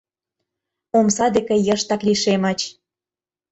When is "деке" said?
1.35-1.55